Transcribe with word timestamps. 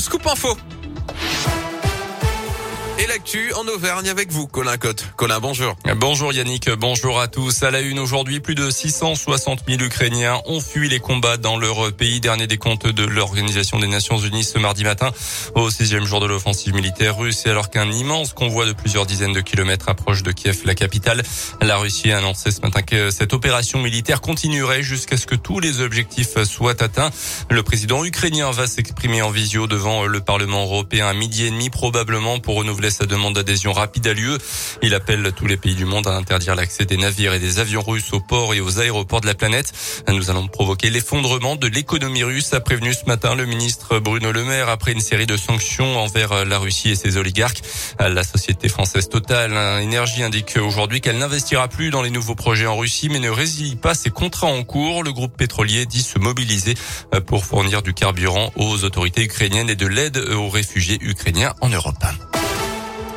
scoop 0.00 0.26
info. 0.26 1.57
L'actu 3.08 3.54
en 3.54 3.66
Auvergne 3.66 4.10
avec 4.10 4.30
vous, 4.30 4.46
Colin 4.46 4.76
Cotte. 4.76 5.06
Colin, 5.16 5.40
bonjour. 5.40 5.74
Bonjour 5.96 6.30
Yannick, 6.30 6.68
bonjour 6.72 7.18
à 7.20 7.26
tous. 7.26 7.62
À 7.62 7.70
la 7.70 7.80
une 7.80 7.98
aujourd'hui, 7.98 8.40
plus 8.40 8.54
de 8.54 8.68
660 8.68 9.64
000 9.66 9.80
Ukrainiens 9.80 10.42
ont 10.44 10.60
fui 10.60 10.90
les 10.90 11.00
combats 11.00 11.38
dans 11.38 11.56
leur 11.56 11.90
pays. 11.92 12.20
Dernier 12.20 12.46
des 12.46 12.58
de 12.58 13.04
l'Organisation 13.04 13.78
des 13.78 13.86
Nations 13.86 14.18
Unies 14.18 14.44
ce 14.44 14.58
mardi 14.58 14.84
matin, 14.84 15.10
au 15.54 15.70
sixième 15.70 16.04
jour 16.04 16.20
de 16.20 16.26
l'offensive 16.26 16.74
militaire 16.74 17.16
russe. 17.16 17.46
Et 17.46 17.48
alors 17.48 17.70
qu'un 17.70 17.90
immense 17.90 18.34
convoi 18.34 18.66
de 18.66 18.72
plusieurs 18.72 19.06
dizaines 19.06 19.32
de 19.32 19.40
kilomètres 19.40 19.88
approche 19.88 20.22
de 20.22 20.30
Kiev, 20.30 20.60
la 20.66 20.74
capitale, 20.74 21.22
la 21.62 21.78
Russie 21.78 22.12
a 22.12 22.18
annoncé 22.18 22.50
ce 22.50 22.60
matin 22.60 22.82
que 22.82 23.10
cette 23.10 23.32
opération 23.32 23.80
militaire 23.80 24.20
continuerait 24.20 24.82
jusqu'à 24.82 25.16
ce 25.16 25.26
que 25.26 25.34
tous 25.34 25.60
les 25.60 25.80
objectifs 25.80 26.42
soient 26.44 26.82
atteints. 26.82 27.10
Le 27.48 27.62
président 27.62 28.04
ukrainien 28.04 28.50
va 28.50 28.66
s'exprimer 28.66 29.22
en 29.22 29.30
visio 29.30 29.66
devant 29.66 30.04
le 30.04 30.20
Parlement 30.20 30.64
européen 30.64 31.08
à 31.08 31.14
midi 31.14 31.46
et 31.46 31.50
demi, 31.50 31.70
probablement 31.70 32.38
pour 32.38 32.56
renouveler 32.56 32.90
sa 32.98 33.06
demande 33.06 33.34
d'adhésion 33.34 33.72
rapide 33.72 34.08
à 34.08 34.12
l'UE. 34.12 34.38
Il 34.82 34.92
appelle 34.94 35.32
tous 35.36 35.46
les 35.46 35.56
pays 35.56 35.76
du 35.76 35.84
monde 35.84 36.08
à 36.08 36.16
interdire 36.16 36.56
l'accès 36.56 36.84
des 36.84 36.96
navires 36.96 37.32
et 37.32 37.38
des 37.38 37.60
avions 37.60 37.82
russes 37.82 38.12
aux 38.12 38.20
ports 38.20 38.54
et 38.54 38.60
aux 38.60 38.80
aéroports 38.80 39.20
de 39.20 39.26
la 39.26 39.34
planète. 39.34 39.72
Nous 40.08 40.30
allons 40.30 40.48
provoquer 40.48 40.90
l'effondrement 40.90 41.54
de 41.54 41.68
l'économie 41.68 42.24
russe, 42.24 42.52
a 42.54 42.60
prévenu 42.60 42.92
ce 42.92 43.04
matin 43.06 43.36
le 43.36 43.46
ministre 43.46 44.00
Bruno 44.00 44.32
Le 44.32 44.42
Maire 44.42 44.68
après 44.68 44.92
une 44.92 45.00
série 45.00 45.26
de 45.26 45.36
sanctions 45.36 45.98
envers 45.98 46.44
la 46.44 46.58
Russie 46.58 46.90
et 46.90 46.96
ses 46.96 47.16
oligarques. 47.16 47.62
La 48.00 48.24
société 48.24 48.68
française 48.68 49.08
Total 49.08 49.52
Énergie 49.82 50.24
indique 50.24 50.56
aujourd'hui 50.56 51.00
qu'elle 51.00 51.18
n'investira 51.18 51.68
plus 51.68 51.90
dans 51.90 52.02
les 52.02 52.10
nouveaux 52.10 52.34
projets 52.34 52.66
en 52.66 52.76
Russie, 52.76 53.08
mais 53.10 53.20
ne 53.20 53.30
résilie 53.30 53.76
pas 53.76 53.94
ses 53.94 54.10
contrats 54.10 54.48
en 54.48 54.64
cours. 54.64 55.04
Le 55.04 55.12
groupe 55.12 55.36
pétrolier 55.36 55.86
dit 55.86 56.02
se 56.02 56.18
mobiliser 56.18 56.74
pour 57.26 57.44
fournir 57.44 57.82
du 57.82 57.94
carburant 57.94 58.52
aux 58.56 58.82
autorités 58.84 59.22
ukrainiennes 59.22 59.70
et 59.70 59.76
de 59.76 59.86
l'aide 59.86 60.16
aux 60.16 60.48
réfugiés 60.48 60.98
ukrainiens 61.00 61.54
en 61.60 61.68
Europe. 61.68 62.04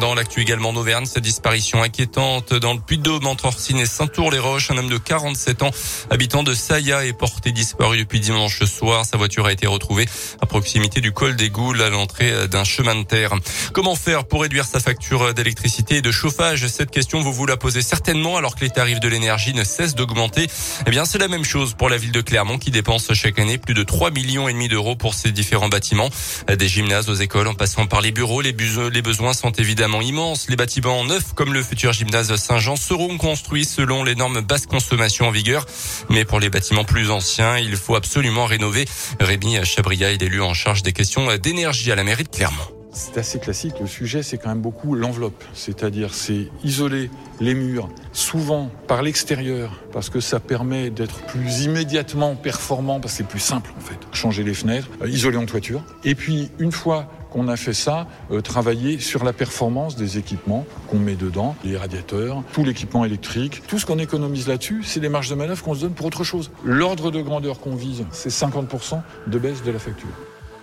Dans 0.00 0.14
l'actu 0.14 0.40
également 0.40 0.70
en 0.70 0.76
Auvergne, 0.76 1.04
cette 1.04 1.22
disparition 1.22 1.82
inquiétante 1.82 2.54
dans 2.54 2.72
le 2.72 2.80
Puy-de-Dôme 2.80 3.26
entre 3.26 3.44
Orsine 3.44 3.78
et 3.78 3.84
Saint-Tour-les-Roches. 3.84 4.70
Un 4.70 4.78
homme 4.78 4.88
de 4.88 4.96
47 4.96 5.62
ans, 5.62 5.70
habitant 6.08 6.42
de 6.42 6.54
Saya, 6.54 7.04
est 7.04 7.12
porté 7.12 7.52
disparu 7.52 7.98
depuis 7.98 8.18
dimanche 8.18 8.64
soir. 8.64 9.04
Sa 9.04 9.18
voiture 9.18 9.44
a 9.44 9.52
été 9.52 9.66
retrouvée 9.66 10.06
à 10.40 10.46
proximité 10.46 11.02
du 11.02 11.12
col 11.12 11.36
des 11.36 11.50
Goules 11.50 11.82
à 11.82 11.90
l'entrée 11.90 12.48
d'un 12.48 12.64
chemin 12.64 12.94
de 12.94 13.02
terre. 13.02 13.34
Comment 13.74 13.94
faire 13.94 14.24
pour 14.24 14.42
réduire 14.42 14.64
sa 14.64 14.80
facture 14.80 15.34
d'électricité 15.34 15.96
et 15.96 16.02
de 16.02 16.10
chauffage? 16.10 16.66
Cette 16.68 16.90
question, 16.90 17.20
vous 17.20 17.32
vous 17.32 17.46
la 17.46 17.58
posez 17.58 17.82
certainement 17.82 18.38
alors 18.38 18.56
que 18.56 18.62
les 18.62 18.70
tarifs 18.70 19.00
de 19.00 19.08
l'énergie 19.08 19.52
ne 19.52 19.62
cessent 19.62 19.94
d'augmenter. 19.94 20.48
Eh 20.86 20.90
bien, 20.90 21.04
c'est 21.04 21.18
la 21.18 21.28
même 21.28 21.44
chose 21.44 21.74
pour 21.74 21.90
la 21.90 21.98
ville 21.98 22.12
de 22.12 22.22
Clermont 22.22 22.58
qui 22.58 22.70
dépense 22.70 23.12
chaque 23.12 23.38
année 23.38 23.58
plus 23.58 23.74
de 23.74 23.82
3 23.82 24.10
millions 24.10 24.48
et 24.48 24.54
demi 24.54 24.68
d'euros 24.68 24.96
pour 24.96 25.12
ses 25.12 25.32
différents 25.32 25.68
bâtiments. 25.68 26.08
Des 26.48 26.68
gymnases 26.68 27.10
aux 27.10 27.14
écoles 27.14 27.48
en 27.48 27.54
passant 27.54 27.86
par 27.86 28.00
les 28.00 28.10
bureaux, 28.10 28.40
les, 28.40 28.52
besoins 28.52 29.34
sont 29.34 29.52
évidemment 29.52 29.81
immense. 30.00 30.48
Les 30.48 30.56
bâtiments 30.56 31.04
neufs, 31.04 31.32
comme 31.34 31.52
le 31.52 31.62
futur 31.62 31.92
gymnase 31.92 32.34
Saint-Jean, 32.36 32.76
seront 32.76 33.18
construits 33.18 33.64
selon 33.64 34.04
les 34.04 34.14
normes 34.14 34.40
basse 34.40 34.66
consommation 34.66 35.26
en 35.26 35.30
vigueur. 35.30 35.66
Mais 36.08 36.24
pour 36.24 36.40
les 36.40 36.50
bâtiments 36.50 36.84
plus 36.84 37.10
anciens, 37.10 37.58
il 37.58 37.76
faut 37.76 37.96
absolument 37.96 38.46
rénover. 38.46 38.84
Rémi 39.20 39.56
Chabria 39.64 40.12
est 40.12 40.22
élu 40.22 40.40
en 40.40 40.54
charge 40.54 40.82
des 40.82 40.92
questions 40.92 41.36
d'énergie 41.36 41.90
à 41.90 41.96
la 41.96 42.04
mairie 42.04 42.24
de 42.24 42.28
Clermont. 42.28 42.62
C'est 42.94 43.16
assez 43.16 43.38
classique. 43.38 43.74
Le 43.80 43.86
sujet, 43.86 44.22
c'est 44.22 44.36
quand 44.36 44.50
même 44.50 44.60
beaucoup 44.60 44.94
l'enveloppe. 44.94 45.42
C'est-à-dire, 45.54 46.12
c'est 46.12 46.48
isoler 46.62 47.08
les 47.40 47.54
murs, 47.54 47.88
souvent 48.12 48.70
par 48.86 49.00
l'extérieur, 49.00 49.82
parce 49.92 50.10
que 50.10 50.20
ça 50.20 50.40
permet 50.40 50.90
d'être 50.90 51.22
plus 51.26 51.62
immédiatement 51.62 52.36
performant, 52.36 53.00
parce 53.00 53.14
que 53.14 53.18
c'est 53.18 53.28
plus 53.28 53.40
simple, 53.40 53.72
en 53.78 53.80
fait. 53.80 53.96
Changer 54.12 54.44
les 54.44 54.52
fenêtres, 54.52 54.88
euh, 55.00 55.08
isoler 55.08 55.38
en 55.38 55.46
toiture. 55.46 55.82
Et 56.04 56.14
puis, 56.14 56.50
une 56.58 56.70
fois 56.70 57.08
qu'on 57.32 57.48
a 57.48 57.56
fait 57.56 57.72
ça, 57.72 58.06
euh, 58.30 58.40
travailler 58.40 58.98
sur 58.98 59.24
la 59.24 59.32
performance 59.32 59.96
des 59.96 60.18
équipements 60.18 60.66
qu'on 60.88 60.98
met 60.98 61.14
dedans, 61.14 61.56
les 61.64 61.76
radiateurs, 61.76 62.42
tout 62.52 62.64
l'équipement 62.64 63.04
électrique. 63.04 63.62
Tout 63.66 63.78
ce 63.78 63.86
qu'on 63.86 63.98
économise 63.98 64.48
là-dessus, 64.48 64.82
c'est 64.84 65.00
des 65.00 65.08
marges 65.08 65.30
de 65.30 65.34
manœuvre 65.34 65.62
qu'on 65.62 65.74
se 65.74 65.80
donne 65.80 65.94
pour 65.94 66.06
autre 66.06 66.24
chose. 66.24 66.50
L'ordre 66.64 67.10
de 67.10 67.20
grandeur 67.22 67.58
qu'on 67.58 67.74
vise, 67.74 68.04
c'est 68.12 68.30
50% 68.30 69.00
de 69.26 69.38
baisse 69.38 69.62
de 69.62 69.70
la 69.70 69.78
facture. 69.78 70.08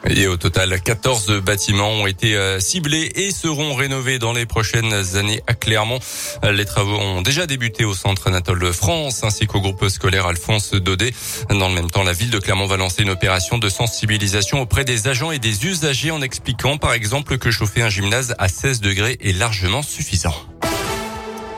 Et 0.09 0.27
au 0.27 0.37
total, 0.37 0.81
14 0.81 1.39
bâtiments 1.41 1.91
ont 1.91 2.07
été 2.07 2.35
euh, 2.35 2.59
ciblés 2.59 3.11
et 3.15 3.31
seront 3.31 3.75
rénovés 3.75 4.17
dans 4.17 4.33
les 4.33 4.47
prochaines 4.47 5.15
années 5.15 5.41
à 5.45 5.53
Clermont. 5.53 5.99
Les 6.43 6.65
travaux 6.65 6.97
ont 6.97 7.21
déjà 7.21 7.45
débuté 7.45 7.85
au 7.85 7.93
Centre 7.93 8.27
Anatole 8.27 8.59
de 8.59 8.71
France 8.71 9.23
ainsi 9.23 9.45
qu'au 9.45 9.61
groupe 9.61 9.87
scolaire 9.87 10.25
Alphonse 10.25 10.73
Daudet. 10.73 11.13
Dans 11.49 11.69
le 11.69 11.75
même 11.75 11.91
temps, 11.91 12.03
la 12.03 12.13
ville 12.13 12.31
de 12.31 12.39
Clermont 12.39 12.65
va 12.65 12.77
lancer 12.77 13.03
une 13.03 13.11
opération 13.11 13.59
de 13.59 13.69
sensibilisation 13.69 14.61
auprès 14.61 14.83
des 14.83 15.07
agents 15.07 15.31
et 15.31 15.39
des 15.39 15.65
usagers 15.65 16.11
en 16.11 16.21
expliquant 16.21 16.77
par 16.77 16.93
exemple 16.93 17.37
que 17.37 17.51
chauffer 17.51 17.83
un 17.83 17.89
gymnase 17.89 18.33
à 18.39 18.47
16 18.47 18.81
degrés 18.81 19.17
est 19.21 19.37
largement 19.37 19.83
suffisant. 19.83 20.35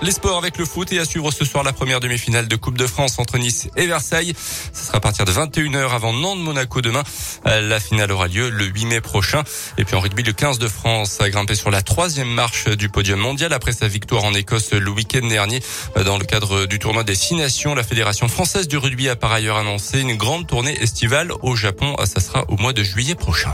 Les 0.03 0.09
sports 0.11 0.39
avec 0.39 0.57
le 0.57 0.65
foot 0.65 0.91
et 0.93 0.99
à 0.99 1.05
suivre 1.05 1.29
ce 1.31 1.45
soir 1.45 1.63
la 1.63 1.73
première 1.73 1.99
demi-finale 1.99 2.47
de 2.47 2.55
Coupe 2.55 2.75
de 2.75 2.87
France 2.87 3.19
entre 3.19 3.37
Nice 3.37 3.67
et 3.77 3.85
Versailles. 3.85 4.33
Ce 4.73 4.87
sera 4.87 4.97
à 4.97 4.99
partir 4.99 5.25
de 5.25 5.31
21h 5.31 5.91
avant 5.91 6.11
Nantes-Monaco 6.11 6.81
demain. 6.81 7.03
La 7.45 7.79
finale 7.79 8.11
aura 8.11 8.27
lieu 8.27 8.49
le 8.49 8.65
8 8.65 8.85
mai 8.85 9.01
prochain. 9.01 9.43
Et 9.77 9.85
puis 9.85 9.95
en 9.95 9.99
rugby, 9.99 10.23
le 10.23 10.33
15 10.33 10.57
de 10.57 10.67
France 10.67 11.21
a 11.21 11.29
grimpé 11.29 11.53
sur 11.53 11.69
la 11.69 11.83
troisième 11.83 12.29
marche 12.29 12.67
du 12.67 12.89
podium 12.89 13.19
mondial 13.19 13.53
après 13.53 13.73
sa 13.73 13.87
victoire 13.87 14.23
en 14.23 14.33
Écosse 14.33 14.71
le 14.71 14.89
week-end 14.89 15.27
dernier. 15.27 15.61
Dans 16.03 16.17
le 16.17 16.25
cadre 16.25 16.65
du 16.65 16.79
tournoi 16.79 17.03
des 17.03 17.15
Six 17.15 17.35
Nations, 17.35 17.75
la 17.75 17.83
Fédération 17.83 18.27
française 18.27 18.67
du 18.67 18.77
rugby 18.77 19.07
a 19.07 19.15
par 19.15 19.31
ailleurs 19.31 19.57
annoncé 19.57 19.99
une 19.99 20.15
grande 20.17 20.47
tournée 20.47 20.81
estivale 20.81 21.31
au 21.43 21.55
Japon. 21.55 21.95
Ça 22.05 22.21
sera 22.21 22.45
au 22.47 22.57
mois 22.57 22.73
de 22.73 22.81
juillet 22.81 23.13
prochain. 23.13 23.53